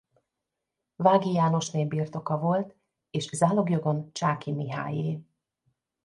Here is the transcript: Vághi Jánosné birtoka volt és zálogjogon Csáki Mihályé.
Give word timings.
Vághi 0.95 1.31
Jánosné 1.33 1.85
birtoka 1.85 2.37
volt 2.39 2.75
és 3.09 3.29
zálogjogon 3.33 4.09
Csáki 4.13 4.51
Mihályé. 4.51 5.19